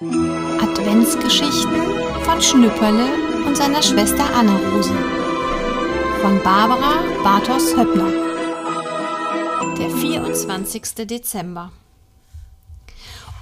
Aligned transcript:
Adventsgeschichten 0.00 2.22
von 2.22 2.40
Schnüpperle 2.40 3.44
und 3.44 3.56
seiner 3.56 3.82
Schwester 3.82 4.32
Anne-Rose. 4.32 4.94
Von 6.22 6.40
Barbara 6.44 7.02
Bartos 7.24 7.76
Höppner. 7.76 8.08
Der 9.76 9.90
24. 9.90 11.04
Dezember. 11.04 11.72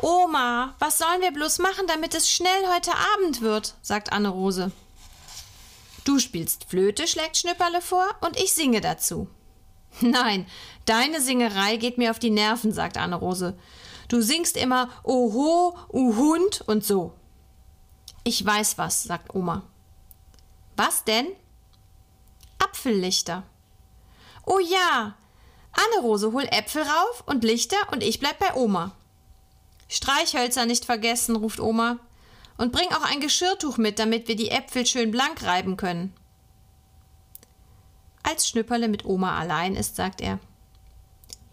Oma, 0.00 0.74
was 0.79 0.96
sollen 0.96 1.21
wir 1.21 1.30
bloß 1.30 1.58
machen, 1.58 1.87
damit 1.88 2.14
es 2.14 2.30
schnell 2.30 2.49
heute 2.75 2.93
Abend 3.15 3.43
wird? 3.43 3.75
sagt 3.83 4.15
Anne-Rose. 4.15 4.73
Du 6.04 6.19
spielst 6.19 6.65
Flöte, 6.71 7.07
schlägt 7.07 7.37
Schnüpperle 7.37 7.83
vor, 7.83 8.07
und 8.23 8.38
ich 8.38 8.54
singe 8.54 8.81
dazu. 8.81 9.29
Nein, 10.01 10.47
deine 10.87 11.21
Singerei 11.21 11.77
geht 11.77 11.99
mir 11.99 12.11
auf 12.11 12.19
die 12.19 12.31
Nerven, 12.31 12.73
sagt 12.73 12.97
Anne-Rose. 12.97 13.59
Du 14.09 14.21
singst 14.21 14.57
immer 14.57 14.91
Oho, 15.03 15.77
Uhund 15.93 16.62
und 16.66 16.84
so. 16.84 17.12
Ich 18.25 18.45
weiß 18.45 18.78
was, 18.78 19.05
sagt 19.05 19.34
Oma. 19.34 19.62
Was 20.77 21.05
denn? 21.05 21.27
Apfellichter. 22.59 23.42
Oh 24.45 24.59
ja, 24.59 25.14
Anne-Rose, 25.73 26.33
hol 26.33 26.45
Äpfel 26.50 26.83
rauf 26.83 27.24
und 27.27 27.45
Lichter 27.45 27.77
und 27.92 28.02
ich 28.02 28.19
bleib 28.19 28.38
bei 28.38 28.55
Oma. 28.55 28.92
Streichhölzer 29.88 30.66
nicht 30.66 30.84
vergessen, 30.84 31.36
ruft 31.36 31.61
Oma. 31.61 31.98
Und 32.59 32.73
bring 32.73 32.88
auch 32.88 33.02
ein 33.02 33.20
Geschirrtuch 33.20 33.77
mit, 33.77 33.98
damit 33.98 34.28
wir 34.28 34.36
die 34.36 34.50
Äpfel 34.50 34.86
schön 34.86 35.11
blank 35.11 35.42
reiben 35.42 35.77
können. 35.77 36.14
Als 38.23 38.48
Schnüpperle 38.48 38.88
mit 38.88 39.05
Oma 39.05 39.38
allein 39.38 39.77
ist, 39.77 39.95
sagt 39.95 40.23
er: 40.23 40.38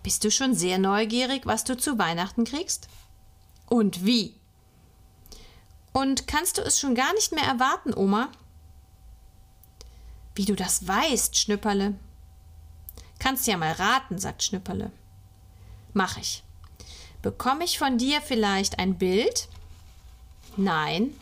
Bist 0.03 0.23
du 0.23 0.31
schon 0.31 0.53
sehr 0.53 0.77
neugierig, 0.77 1.45
was 1.45 1.63
du 1.63 1.77
zu 1.77 1.97
Weihnachten 1.97 2.43
kriegst? 2.43 2.89
Und 3.67 4.05
wie? 4.05 4.35
Und 5.93 6.27
kannst 6.27 6.57
du 6.57 6.61
es 6.61 6.79
schon 6.79 6.95
gar 6.95 7.13
nicht 7.13 7.31
mehr 7.31 7.45
erwarten, 7.45 7.93
Oma? 7.93 8.29
Wie 10.35 10.45
du 10.45 10.55
das 10.55 10.87
weißt, 10.87 11.37
Schnüpperle. 11.37 11.95
Kannst 13.19 13.47
ja 13.47 13.55
mal 13.55 13.71
raten, 13.71 14.17
sagt 14.17 14.43
Schnüpperle. 14.43 14.91
Mach 15.93 16.17
ich. 16.17 16.43
Bekomme 17.21 17.63
ich 17.63 17.79
von 17.79 17.97
dir 17.97 18.21
vielleicht 18.21 18.79
ein 18.79 18.97
Bild? 18.97 19.47
Nein. 20.57 21.17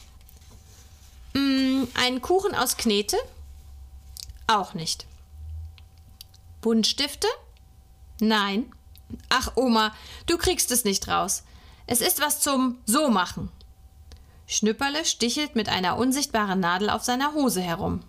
Mm, 1.33 1.83
einen 1.93 2.21
Kuchen 2.21 2.55
aus 2.55 2.77
Knete? 2.77 3.17
Auch 4.47 4.73
nicht. 4.73 5.05
Buntstifte? 6.61 7.27
Nein. 8.19 8.71
Ach, 9.29 9.51
Oma, 9.55 9.93
du 10.25 10.37
kriegst 10.37 10.71
es 10.71 10.83
nicht 10.83 11.07
raus. 11.07 11.43
Es 11.87 12.01
ist 12.01 12.21
was 12.21 12.39
zum 12.39 12.77
So 12.85 13.09
machen. 13.09 13.51
Schnüpperle 14.47 15.05
stichelt 15.05 15.55
mit 15.55 15.69
einer 15.69 15.97
unsichtbaren 15.97 16.59
Nadel 16.59 16.89
auf 16.89 17.03
seiner 17.03 17.33
Hose 17.33 17.61
herum. 17.61 18.01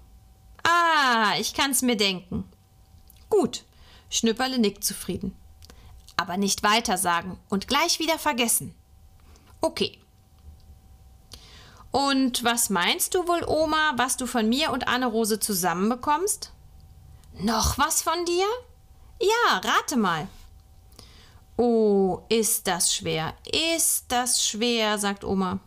Ah, 0.64 1.34
ich 1.38 1.54
kann's 1.54 1.82
mir 1.82 1.96
denken. 1.96 2.44
Gut. 3.30 3.64
Schnüpperle 4.10 4.58
nickt 4.58 4.84
zufrieden. 4.84 5.36
Aber 6.16 6.36
nicht 6.36 6.62
weiter 6.62 6.98
sagen 6.98 7.38
und 7.48 7.68
gleich 7.68 7.98
wieder 7.98 8.18
vergessen. 8.18 8.74
Okay. 9.60 9.98
Und 11.92 12.42
was 12.42 12.70
meinst 12.70 13.14
du 13.14 13.28
wohl, 13.28 13.44
Oma, 13.46 13.92
was 13.96 14.16
du 14.16 14.26
von 14.26 14.48
mir 14.48 14.70
und 14.70 14.88
Anne-Rose 14.88 15.38
zusammenbekommst? 15.40 16.52
Noch 17.38 17.78
was 17.78 18.02
von 18.02 18.24
dir? 18.24 18.46
Ja, 19.20 19.58
rate 19.58 19.96
mal. 19.96 20.26
Oh, 21.56 22.22
ist 22.28 22.66
das 22.66 22.94
schwer, 22.94 23.34
ist 23.44 24.06
das 24.08 24.44
schwer, 24.44 24.98
sagt 24.98 25.24
Oma. 25.24 25.60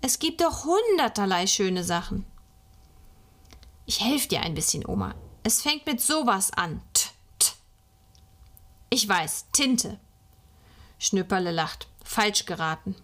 Es 0.00 0.18
gibt 0.18 0.40
doch 0.40 0.64
hunderterlei 0.64 1.46
schöne 1.46 1.84
Sachen. 1.84 2.24
Ich 3.86 4.00
helfe 4.00 4.28
dir 4.28 4.42
ein 4.42 4.54
bisschen, 4.54 4.86
Oma. 4.86 5.14
Es 5.42 5.62
fängt 5.62 5.86
mit 5.86 6.00
sowas 6.00 6.52
an. 6.52 6.82
T, 6.92 7.08
t. 7.38 7.52
Ich 8.90 9.08
weiß, 9.08 9.46
Tinte. 9.52 9.98
Schnüpperle 10.98 11.52
lacht. 11.52 11.88
Falsch 12.04 12.44
geraten. 12.44 12.96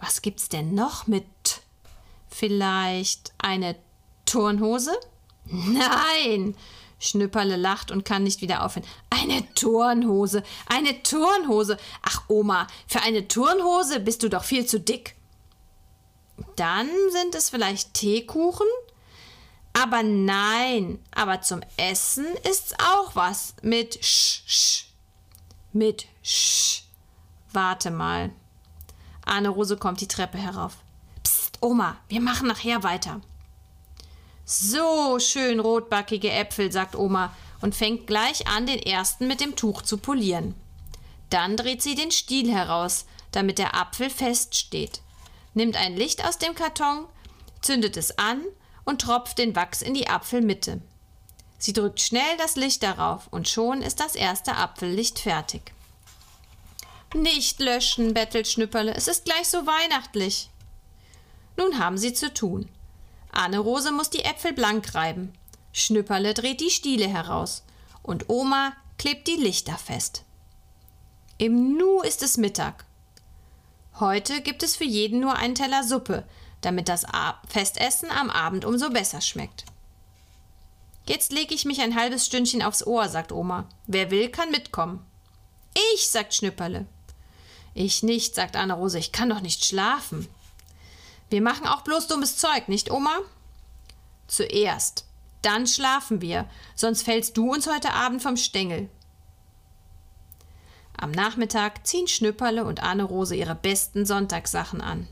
Was 0.00 0.22
gibt's 0.22 0.48
denn 0.48 0.74
noch 0.74 1.06
mit 1.06 1.24
T? 1.44 1.60
Vielleicht 2.28 3.32
eine 3.38 3.76
Turnhose? 4.24 4.96
Nein, 5.44 6.56
Schnüpperle 7.00 7.56
lacht 7.56 7.90
und 7.90 8.04
kann 8.04 8.22
nicht 8.22 8.42
wieder 8.42 8.64
aufhören. 8.64 8.86
Eine 9.08 9.52
Turnhose, 9.54 10.44
eine 10.68 11.02
Turnhose. 11.02 11.78
Ach, 12.02 12.22
Oma, 12.28 12.68
für 12.86 13.00
eine 13.00 13.26
Turnhose 13.26 13.98
bist 13.98 14.22
du 14.22 14.28
doch 14.28 14.44
viel 14.44 14.66
zu 14.66 14.78
dick. 14.78 15.16
Dann 16.56 16.88
sind 17.10 17.34
es 17.34 17.50
vielleicht 17.50 17.94
Teekuchen? 17.94 18.66
Aber 19.72 20.02
nein, 20.02 20.98
aber 21.10 21.40
zum 21.42 21.62
Essen 21.76 22.26
ist's 22.48 22.74
auch 22.74 23.14
was 23.14 23.54
mit 23.62 24.04
Sch, 24.04 24.42
Sch. 24.46 24.84
Mit 25.72 26.06
Sch. 26.22 26.82
Warte 27.52 27.90
mal. 27.90 28.30
Anne 29.24 29.48
Rose 29.48 29.76
kommt 29.76 30.00
die 30.00 30.08
Treppe 30.08 30.38
herauf. 30.38 30.76
Psst, 31.22 31.58
Oma, 31.60 31.96
wir 32.08 32.20
machen 32.20 32.48
nachher 32.48 32.82
weiter. 32.82 33.20
So 34.52 35.20
schön 35.20 35.60
rotbackige 35.60 36.32
Äpfel, 36.32 36.72
sagt 36.72 36.96
Oma 36.96 37.32
und 37.60 37.72
fängt 37.72 38.08
gleich 38.08 38.48
an, 38.48 38.66
den 38.66 38.80
ersten 38.80 39.28
mit 39.28 39.40
dem 39.40 39.54
Tuch 39.54 39.82
zu 39.82 39.96
polieren. 39.96 40.56
Dann 41.30 41.56
dreht 41.56 41.82
sie 41.82 41.94
den 41.94 42.10
Stiel 42.10 42.52
heraus, 42.52 43.06
damit 43.30 43.58
der 43.58 43.76
Apfel 43.76 44.10
fest 44.10 44.56
steht, 44.56 45.02
nimmt 45.54 45.76
ein 45.76 45.94
Licht 45.94 46.24
aus 46.26 46.36
dem 46.38 46.56
Karton, 46.56 47.06
zündet 47.62 47.96
es 47.96 48.18
an 48.18 48.42
und 48.84 49.02
tropft 49.02 49.38
den 49.38 49.54
Wachs 49.54 49.82
in 49.82 49.94
die 49.94 50.08
Apfelmitte. 50.08 50.82
Sie 51.58 51.72
drückt 51.72 52.00
schnell 52.00 52.36
das 52.36 52.56
Licht 52.56 52.82
darauf 52.82 53.28
und 53.30 53.48
schon 53.48 53.82
ist 53.82 54.00
das 54.00 54.16
erste 54.16 54.56
Apfellicht 54.56 55.20
fertig. 55.20 55.62
Nicht 57.14 57.60
löschen, 57.60 58.14
bettelt 58.14 58.48
Schnüpperle, 58.48 58.94
es 58.96 59.06
ist 59.06 59.26
gleich 59.26 59.46
so 59.46 59.58
weihnachtlich. 59.64 60.50
Nun 61.56 61.78
haben 61.78 61.98
sie 61.98 62.14
zu 62.14 62.34
tun. 62.34 62.68
Anne-Rose 63.32 63.92
muss 63.92 64.10
die 64.10 64.24
Äpfel 64.24 64.52
blank 64.52 64.94
reiben. 64.94 65.32
Schnüpperle 65.72 66.34
dreht 66.34 66.60
die 66.60 66.70
Stiele 66.70 67.08
heraus. 67.08 67.64
Und 68.02 68.28
Oma 68.28 68.72
klebt 68.98 69.28
die 69.28 69.36
Lichter 69.36 69.76
fest. 69.76 70.24
Im 71.38 71.76
Nu 71.76 72.00
ist 72.00 72.22
es 72.22 72.36
Mittag. 72.36 72.84
Heute 73.98 74.40
gibt 74.40 74.62
es 74.62 74.76
für 74.76 74.84
jeden 74.84 75.20
nur 75.20 75.36
einen 75.36 75.54
Teller 75.54 75.84
Suppe, 75.84 76.24
damit 76.60 76.88
das 76.88 77.04
Festessen 77.48 78.10
am 78.10 78.30
Abend 78.30 78.64
umso 78.64 78.90
besser 78.90 79.20
schmeckt. 79.20 79.64
Jetzt 81.06 81.32
lege 81.32 81.54
ich 81.54 81.64
mich 81.64 81.80
ein 81.80 81.96
halbes 81.96 82.26
Stündchen 82.26 82.62
aufs 82.62 82.86
Ohr, 82.86 83.08
sagt 83.08 83.32
Oma. 83.32 83.66
Wer 83.86 84.10
will, 84.10 84.28
kann 84.28 84.50
mitkommen. 84.50 85.04
Ich, 85.94 86.08
sagt 86.08 86.34
Schnüpperle. 86.34 86.86
Ich 87.74 88.02
nicht, 88.02 88.34
sagt 88.34 88.56
Anne-Rose, 88.56 88.98
ich 88.98 89.12
kann 89.12 89.28
doch 89.28 89.40
nicht 89.40 89.64
schlafen. 89.64 90.28
Wir 91.30 91.40
machen 91.40 91.66
auch 91.66 91.82
bloß 91.82 92.08
dummes 92.08 92.36
Zeug, 92.36 92.68
nicht, 92.68 92.90
Oma? 92.90 93.18
Zuerst. 94.26 95.06
Dann 95.42 95.66
schlafen 95.66 96.20
wir, 96.20 96.46
sonst 96.74 97.02
fällst 97.02 97.36
du 97.36 97.52
uns 97.52 97.66
heute 97.66 97.94
Abend 97.94 98.20
vom 98.20 98.36
Stängel. 98.36 98.90
Am 100.98 101.12
Nachmittag 101.12 101.86
ziehen 101.86 102.08
Schnüpperle 102.08 102.64
und 102.64 102.82
Anne-Rose 102.82 103.34
ihre 103.34 103.54
besten 103.54 104.04
Sonntagssachen 104.04 104.82
an. 104.82 105.08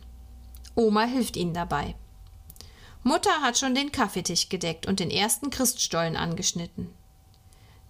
Oma 0.75 1.05
hilft 1.05 1.37
ihnen 1.37 1.55
dabei. 1.55 1.95
Mutter 3.03 3.41
hat 3.41 3.57
schon 3.57 3.75
den 3.75 3.91
Kaffeetisch 3.91 4.51
gedeckt 4.51 4.87
und 4.87 5.01
den 5.01 5.11
ersten 5.11 5.49
Christstollen 5.49 6.17
angeschnitten. 6.17 6.93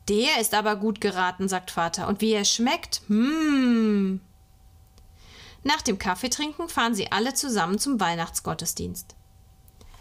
Der 0.08 0.40
ist 0.40 0.54
aber 0.54 0.76
gut 0.76 1.00
geraten, 1.00 1.48
sagt 1.48 1.70
Vater. 1.70 2.08
Und 2.08 2.20
wie 2.20 2.32
er 2.32 2.44
schmeckt? 2.44 3.02
Hm. 3.08 4.20
Nach 5.62 5.82
dem 5.82 5.98
Kaffeetrinken 5.98 6.68
fahren 6.68 6.94
sie 6.94 7.10
alle 7.12 7.34
zusammen 7.34 7.78
zum 7.78 8.00
Weihnachtsgottesdienst. 8.00 9.14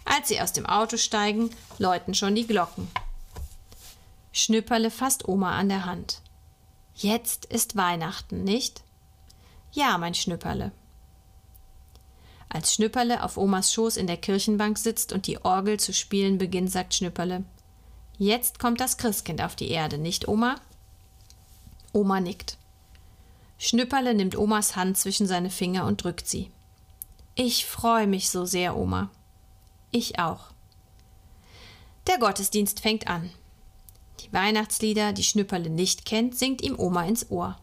Als 0.06 0.30
sie 0.30 0.40
aus 0.40 0.54
dem 0.54 0.66
Auto 0.66 0.98
steigen, 0.98 1.50
läuten 1.80 2.14
schon 2.14 2.36
die 2.36 2.48
Glocken. 2.48 2.88
Schnüpperle 4.32 4.92
fasst 4.92 5.28
Oma 5.28 5.58
an 5.58 5.70
der 5.70 5.86
Hand. 5.86 6.22
Jetzt 6.96 7.46
ist 7.46 7.76
Weihnachten, 7.76 8.44
nicht? 8.44 8.84
Ja, 9.72 9.98
mein 9.98 10.14
Schnüpperle. 10.14 10.72
Als 12.50 12.74
Schnüpperle 12.74 13.24
auf 13.24 13.38
Omas 13.38 13.74
Schoß 13.74 13.98
in 13.98 14.08
der 14.08 14.18
Kirchenbank 14.18 14.78
sitzt 14.78 15.12
und 15.12 15.28
die 15.28 15.44
Orgel 15.44 15.80
zu 15.80 15.94
spielen 15.94 16.38
beginnt, 16.38 16.72
sagt 16.72 16.94
Schnüpperle: 16.94 17.44
Jetzt 18.18 18.60
kommt 18.60 18.80
das 18.80 18.98
Christkind 18.98 19.42
auf 19.42 19.56
die 19.56 19.70
Erde, 19.70 19.98
nicht, 19.98 20.28
Oma? 20.28 20.56
Oma 21.92 22.20
nickt. 22.20 22.58
Schnüpperle 23.58 24.14
nimmt 24.14 24.38
Omas 24.38 24.76
Hand 24.76 24.98
zwischen 24.98 25.28
seine 25.28 25.50
Finger 25.50 25.86
und 25.86 26.04
drückt 26.04 26.28
sie. 26.28 26.52
Ich 27.36 27.66
freue 27.66 28.08
mich 28.08 28.30
so 28.30 28.46
sehr, 28.46 28.76
Oma. 28.76 29.10
Ich 29.92 30.20
auch. 30.20 30.52
Der 32.08 32.18
Gottesdienst 32.18 32.80
fängt 32.80 33.08
an. 33.08 33.30
Die 34.22 34.34
Weihnachtslieder, 34.34 35.14
die 35.14 35.24
Schnüpperle 35.24 35.70
nicht 35.70 36.06
kennt, 36.06 36.38
singt 36.38 36.62
ihm 36.62 36.80
Oma 36.80 37.06
ins 37.06 37.30
Ohr. 37.30 37.58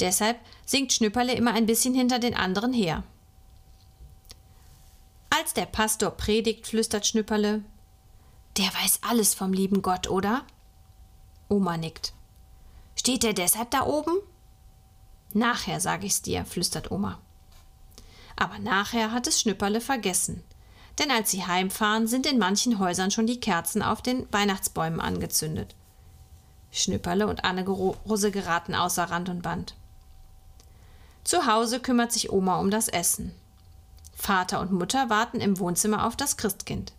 Deshalb 0.00 0.38
singt 0.66 0.92
Schnüpperle 0.92 1.34
immer 1.34 1.54
ein 1.54 1.66
bisschen 1.66 1.94
hinter 1.94 2.18
den 2.18 2.34
anderen 2.34 2.72
her. 2.72 3.04
Als 5.30 5.54
der 5.54 5.66
Pastor 5.66 6.10
predigt, 6.10 6.66
flüstert 6.66 7.06
Schnüpperle, 7.06 7.62
der 8.56 8.66
weiß 8.66 9.00
alles 9.08 9.34
vom 9.34 9.52
lieben 9.52 9.80
Gott, 9.80 10.08
oder? 10.08 10.44
Oma 11.48 11.76
nickt. 11.76 12.12
Steht 12.96 13.24
er 13.24 13.32
deshalb 13.32 13.70
da 13.70 13.86
oben? 13.86 14.18
Nachher 15.34 15.80
sag 15.80 16.04
ich's 16.04 16.22
dir, 16.22 16.44
flüstert 16.44 16.90
Oma. 16.90 17.18
Aber 18.36 18.58
nachher 18.58 19.12
hat 19.12 19.26
es 19.26 19.40
Schnüpperle 19.40 19.80
vergessen. 19.80 20.42
Denn 20.98 21.10
als 21.10 21.30
sie 21.30 21.46
heimfahren, 21.46 22.06
sind 22.06 22.26
in 22.26 22.38
manchen 22.38 22.78
Häusern 22.78 23.10
schon 23.10 23.26
die 23.26 23.40
Kerzen 23.40 23.82
auf 23.82 24.02
den 24.02 24.30
Weihnachtsbäumen 24.32 25.00
angezündet. 25.00 25.74
Schnüpperle 26.70 27.26
und 27.26 27.44
Anne-Rose 27.44 28.30
geraten 28.30 28.74
außer 28.74 29.04
Rand 29.04 29.28
und 29.28 29.42
Band. 29.42 29.74
Zu 31.24 31.46
Hause 31.46 31.80
kümmert 31.80 32.12
sich 32.12 32.32
Oma 32.32 32.58
um 32.58 32.70
das 32.70 32.88
Essen. 32.88 33.34
Vater 34.14 34.60
und 34.60 34.72
Mutter 34.72 35.08
warten 35.08 35.40
im 35.40 35.58
Wohnzimmer 35.58 36.06
auf 36.06 36.16
das 36.16 36.36
Christkind. 36.36 36.92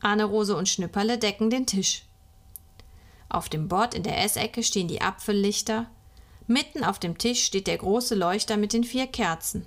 Anne-Rose 0.00 0.56
und 0.56 0.68
Schnüpperle 0.68 1.18
decken 1.18 1.50
den 1.50 1.66
Tisch. 1.66 2.02
Auf 3.28 3.48
dem 3.48 3.68
Bord 3.68 3.94
in 3.94 4.02
der 4.02 4.22
Essecke 4.22 4.62
stehen 4.62 4.88
die 4.88 5.02
Apfellichter. 5.02 5.86
Mitten 6.46 6.84
auf 6.84 6.98
dem 6.98 7.18
Tisch 7.18 7.44
steht 7.44 7.66
der 7.66 7.78
große 7.78 8.14
Leuchter 8.14 8.56
mit 8.56 8.72
den 8.72 8.84
vier 8.84 9.06
Kerzen. 9.06 9.66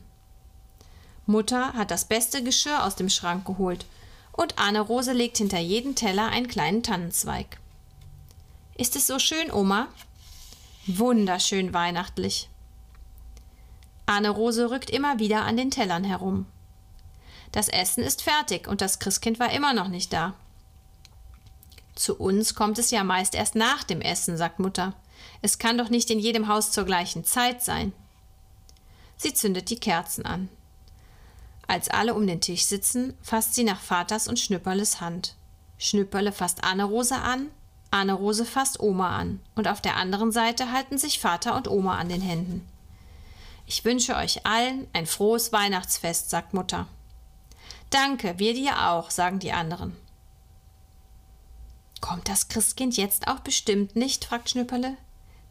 Mutter 1.26 1.74
hat 1.74 1.92
das 1.92 2.06
beste 2.06 2.44
Geschirr 2.44 2.84
aus 2.84 2.96
dem 2.96 3.10
Schrank 3.10 3.46
geholt 3.46 3.86
und 4.32 4.58
Anne-Rose 4.58 5.12
legt 5.12 5.38
hinter 5.38 5.60
jeden 5.60 5.96
Teller 5.96 6.30
einen 6.30 6.48
kleinen 6.48 6.82
Tannenzweig. 6.82 7.60
Ist 8.78 8.96
es 8.96 9.08
so 9.08 9.20
schön, 9.20 9.52
Oma? 9.52 9.90
Wunderschön 10.88 11.74
weihnachtlich. 11.74 12.50
Anne-Rose 14.06 14.72
rückt 14.72 14.90
immer 14.90 15.20
wieder 15.20 15.44
an 15.44 15.58
den 15.58 15.70
Tellern 15.70 16.04
herum. 16.04 16.46
Das 17.52 17.68
Essen 17.68 18.04
ist 18.04 18.22
fertig 18.22 18.68
und 18.68 18.82
das 18.82 19.00
Christkind 19.00 19.40
war 19.40 19.52
immer 19.52 19.74
noch 19.74 19.88
nicht 19.88 20.14
da. 20.14 20.34
Zu 21.94 22.16
uns 22.18 22.56
kommt 22.56 22.80
es 22.80 22.92
ja 22.92 23.04
meist 23.04 23.36
erst 23.36 23.56
nach 23.56 23.84
dem 23.84 24.02
Essen, 24.02 24.38
sagt 24.38 24.60
Mutter. 24.60 24.94
Es 25.42 25.58
kann 25.58 25.78
doch 25.78 25.90
nicht 25.90 26.10
in 26.10 26.20
jedem 26.20 26.48
Haus 26.48 26.72
zur 26.72 26.86
gleichen 26.86 27.24
Zeit 27.24 27.64
sein. 27.64 27.94
Sie 29.18 29.34
zündet 29.34 29.70
die 29.70 29.80
Kerzen 29.80 30.26
an. 30.26 30.50
Als 31.68 31.90
alle 31.90 32.16
um 32.16 32.26
den 32.26 32.42
Tisch 32.42 32.66
sitzen, 32.66 33.14
fasst 33.22 33.54
sie 33.54 33.64
nach 33.64 33.80
Vaters 33.80 34.28
und 34.28 34.40
Schnüpperles 34.40 35.02
Hand. 35.02 35.36
Schnüpperle 35.78 36.32
fasst 36.32 36.64
Anne-Rose 36.64 37.16
an, 37.16 37.52
Anne-Rose 37.92 38.46
fasst 38.46 38.80
Oma 38.80 39.18
an 39.18 39.40
und 39.56 39.68
auf 39.68 39.82
der 39.82 39.96
anderen 39.96 40.32
Seite 40.32 40.72
halten 40.72 40.98
sich 40.98 41.20
Vater 41.20 41.56
und 41.56 41.68
Oma 41.68 41.98
an 41.98 42.10
den 42.10 42.22
Händen. 42.22 42.68
Ich 43.66 43.86
wünsche 43.86 44.16
euch 44.16 44.46
allen 44.46 44.88
ein 44.94 45.06
frohes 45.06 45.54
Weihnachtsfest, 45.54 46.30
sagt 46.30 46.54
Mutter. 46.54 46.88
Danke, 47.92 48.40
wir 48.40 48.54
dir 48.54 48.90
auch, 48.90 49.12
sagen 49.12 49.40
die 49.40 49.52
anderen. 49.52 49.96
Kommt 52.02 52.30
das 52.30 52.48
Christkind 52.48 52.98
jetzt 52.98 53.28
auch 53.28 53.40
bestimmt 53.40 53.96
nicht? 53.96 54.26
fragt 54.26 54.50
Schnüpperle. 54.50 54.98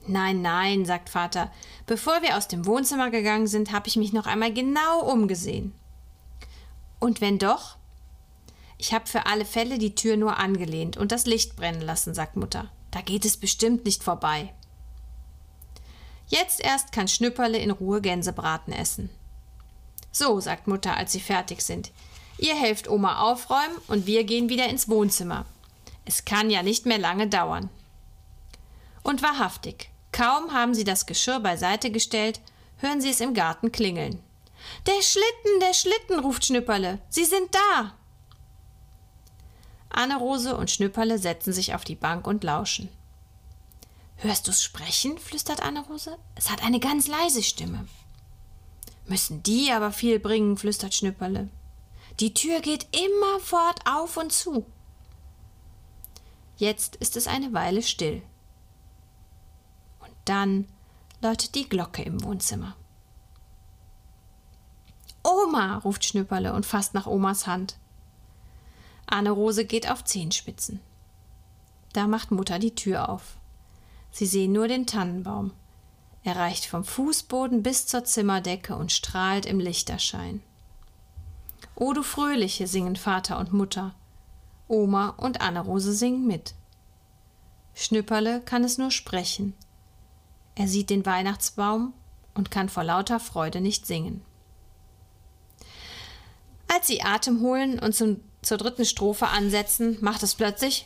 Nein, 0.08 0.40
nein, 0.40 0.86
sagt 0.86 1.10
Vater. 1.10 1.52
Bevor 1.86 2.22
wir 2.22 2.36
aus 2.36 2.48
dem 2.48 2.64
Wohnzimmer 2.64 3.10
gegangen 3.10 3.46
sind, 3.46 3.72
habe 3.72 3.88
ich 3.88 3.96
mich 3.96 4.12
noch 4.12 4.26
einmal 4.26 4.52
genau 4.52 5.00
umgesehen. 5.00 5.74
Und 6.98 7.20
wenn 7.20 7.38
doch? 7.38 7.76
Ich 8.78 8.94
habe 8.94 9.06
für 9.06 9.26
alle 9.26 9.44
Fälle 9.44 9.78
die 9.78 9.94
Tür 9.94 10.16
nur 10.16 10.38
angelehnt 10.38 10.96
und 10.96 11.12
das 11.12 11.26
Licht 11.26 11.56
brennen 11.56 11.82
lassen, 11.82 12.14
sagt 12.14 12.36
Mutter. 12.36 12.70
Da 12.90 13.02
geht 13.02 13.24
es 13.24 13.36
bestimmt 13.36 13.84
nicht 13.84 14.02
vorbei. 14.02 14.54
Jetzt 16.28 16.60
erst 16.60 16.92
kann 16.92 17.08
Schnüpperle 17.08 17.58
in 17.58 17.70
Ruhe 17.70 18.00
Gänsebraten 18.00 18.72
essen. 18.72 19.10
So, 20.10 20.40
sagt 20.40 20.66
Mutter, 20.66 20.96
als 20.96 21.12
sie 21.12 21.20
fertig 21.20 21.62
sind. 21.62 21.90
Ihr 22.38 22.54
helft 22.54 22.88
Oma 22.88 23.20
aufräumen 23.20 23.76
und 23.88 24.06
wir 24.06 24.24
gehen 24.24 24.48
wieder 24.48 24.68
ins 24.68 24.88
Wohnzimmer. 24.88 25.44
Es 26.04 26.24
kann 26.24 26.50
ja 26.50 26.62
nicht 26.62 26.86
mehr 26.86 26.98
lange 26.98 27.26
dauern. 27.26 27.68
Und 29.02 29.22
wahrhaftig, 29.22 29.90
kaum 30.18 30.52
haben 30.52 30.74
sie 30.74 30.82
das 30.82 31.06
Geschirr 31.06 31.38
beiseite 31.38 31.92
gestellt, 31.92 32.40
hören 32.78 33.00
sie 33.00 33.10
es 33.10 33.20
im 33.20 33.34
Garten 33.34 33.70
klingeln. 33.70 34.20
Der 34.86 35.00
Schlitten, 35.00 35.60
der 35.60 35.72
Schlitten, 35.74 36.18
ruft 36.18 36.44
Schnüpperle. 36.44 36.98
Sie 37.08 37.24
sind 37.24 37.54
da. 37.54 37.94
Anne-Rose 39.90 40.56
und 40.56 40.72
Schnüpperle 40.72 41.18
setzen 41.18 41.52
sich 41.52 41.72
auf 41.72 41.84
die 41.84 41.94
Bank 41.94 42.26
und 42.26 42.42
lauschen. 42.42 42.88
Hörst 44.16 44.48
du's 44.48 44.60
sprechen? 44.60 45.18
flüstert 45.18 45.62
Anne-Rose. 45.62 46.18
Es 46.34 46.50
hat 46.50 46.64
eine 46.64 46.80
ganz 46.80 47.06
leise 47.06 47.44
Stimme. 47.44 47.86
Müssen 49.06 49.44
die 49.44 49.70
aber 49.70 49.92
viel 49.92 50.18
bringen, 50.18 50.56
flüstert 50.56 50.94
Schnüpperle. 50.94 51.48
Die 52.18 52.34
Tür 52.34 52.58
geht 52.58 52.88
immerfort 52.90 53.80
auf 53.88 54.16
und 54.16 54.32
zu. 54.32 54.66
Jetzt 56.56 56.96
ist 56.96 57.16
es 57.16 57.28
eine 57.28 57.52
Weile 57.52 57.82
still. 57.82 58.22
Dann 60.28 60.66
läutet 61.22 61.54
die 61.54 61.66
Glocke 61.66 62.02
im 62.02 62.22
Wohnzimmer. 62.22 62.76
Oma, 65.22 65.78
ruft 65.78 66.04
Schnüpperle 66.04 66.52
und 66.52 66.66
fasst 66.66 66.92
nach 66.92 67.06
Omas 67.06 67.46
Hand. 67.46 67.78
Anne-Rose 69.06 69.64
geht 69.64 69.90
auf 69.90 70.04
Zehenspitzen. 70.04 70.80
Da 71.94 72.06
macht 72.06 72.30
Mutter 72.30 72.58
die 72.58 72.74
Tür 72.74 73.08
auf. 73.08 73.38
Sie 74.10 74.26
sehen 74.26 74.52
nur 74.52 74.68
den 74.68 74.86
Tannenbaum. 74.86 75.52
Er 76.24 76.36
reicht 76.36 76.66
vom 76.66 76.84
Fußboden 76.84 77.62
bis 77.62 77.86
zur 77.86 78.04
Zimmerdecke 78.04 78.76
und 78.76 78.92
strahlt 78.92 79.46
im 79.46 79.60
Lichterschein. 79.60 80.42
O 81.74 81.94
du 81.94 82.02
Fröhliche 82.02 82.66
singen 82.66 82.96
Vater 82.96 83.38
und 83.38 83.54
Mutter. 83.54 83.94
Oma 84.68 85.08
und 85.16 85.40
Anne-Rose 85.40 85.94
singen 85.94 86.26
mit. 86.26 86.54
Schnüpperle 87.74 88.42
kann 88.42 88.62
es 88.62 88.76
nur 88.76 88.90
sprechen. 88.90 89.54
Er 90.58 90.66
sieht 90.66 90.90
den 90.90 91.06
Weihnachtsbaum 91.06 91.94
und 92.34 92.50
kann 92.50 92.68
vor 92.68 92.82
lauter 92.82 93.20
Freude 93.20 93.60
nicht 93.60 93.86
singen. 93.86 94.22
Als 96.66 96.88
sie 96.88 97.00
Atem 97.00 97.40
holen 97.42 97.78
und 97.78 97.94
zum, 97.94 98.20
zur 98.42 98.58
dritten 98.58 98.84
Strophe 98.84 99.28
ansetzen, 99.28 99.98
macht 100.00 100.24
es 100.24 100.34
plötzlich. 100.34 100.84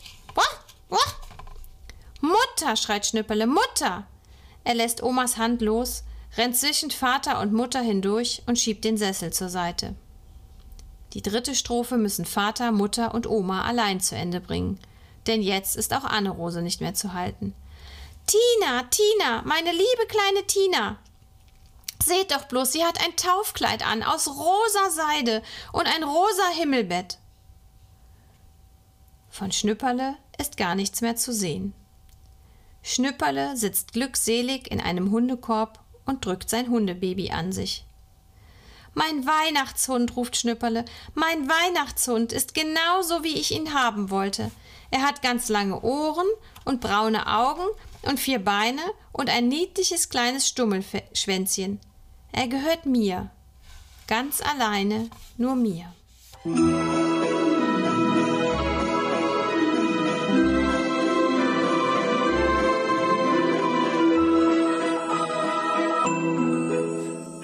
Mutter, 2.20 2.76
schreit 2.76 3.06
Schnüpperle, 3.06 3.46
Mutter! 3.46 4.06
Er 4.62 4.74
lässt 4.74 5.02
Omas 5.02 5.38
Hand 5.38 5.62
los, 5.62 6.04
rennt 6.36 6.54
zwischen 6.56 6.90
Vater 6.90 7.40
und 7.40 7.54
Mutter 7.54 7.80
hindurch 7.80 8.42
und 8.46 8.58
schiebt 8.58 8.84
den 8.84 8.98
Sessel 8.98 9.32
zur 9.32 9.48
Seite. 9.48 9.94
Die 11.14 11.22
dritte 11.22 11.54
Strophe 11.54 11.96
müssen 11.96 12.26
Vater, 12.26 12.72
Mutter 12.72 13.14
und 13.14 13.26
Oma 13.26 13.62
allein 13.62 14.00
zu 14.00 14.16
Ende 14.16 14.40
bringen, 14.40 14.78
denn 15.26 15.42
jetzt 15.42 15.76
ist 15.76 15.94
auch 15.94 16.04
Anne-Rose 16.04 16.60
nicht 16.60 16.82
mehr 16.82 16.94
zu 16.94 17.14
halten. 17.14 17.54
Tina, 18.32 18.84
Tina, 18.84 19.42
meine 19.44 19.72
liebe 19.72 20.06
kleine 20.08 20.46
Tina. 20.46 20.96
Seht 22.02 22.30
doch 22.30 22.44
bloß, 22.44 22.72
sie 22.72 22.82
hat 22.82 22.98
ein 23.04 23.14
Taufkleid 23.14 23.86
an 23.86 24.02
aus 24.02 24.26
rosa 24.26 24.88
Seide 24.88 25.42
und 25.70 25.86
ein 25.86 26.02
rosa 26.02 26.48
Himmelbett. 26.54 27.18
Von 29.28 29.52
Schnüpperle 29.52 30.16
ist 30.38 30.56
gar 30.56 30.74
nichts 30.74 31.02
mehr 31.02 31.14
zu 31.14 31.30
sehen. 31.34 31.74
Schnüpperle 32.82 33.54
sitzt 33.54 33.92
glückselig 33.92 34.70
in 34.70 34.80
einem 34.80 35.10
Hundekorb 35.10 35.80
und 36.06 36.24
drückt 36.24 36.48
sein 36.48 36.70
Hundebaby 36.70 37.32
an 37.32 37.52
sich. 37.52 37.84
Mein 38.94 39.26
Weihnachtshund, 39.26 40.16
ruft 40.16 40.38
Schnüpperle, 40.38 40.86
mein 41.12 41.50
Weihnachtshund 41.50 42.32
ist 42.32 42.54
genauso, 42.54 43.24
wie 43.24 43.38
ich 43.38 43.50
ihn 43.50 43.74
haben 43.74 44.08
wollte. 44.08 44.50
Er 44.90 45.02
hat 45.02 45.20
ganz 45.20 45.50
lange 45.50 45.82
Ohren 45.82 46.26
und 46.64 46.80
braune 46.80 47.26
Augen 47.26 47.66
und 48.02 48.20
vier 48.20 48.38
Beine 48.38 48.82
und 49.12 49.30
ein 49.30 49.48
niedliches 49.48 50.08
kleines 50.08 50.48
Stummelschwänzchen. 50.48 51.80
Er 52.32 52.48
gehört 52.48 52.86
mir. 52.86 53.30
Ganz 54.06 54.40
alleine, 54.40 55.08
nur 55.36 55.54
mir. 55.54 55.92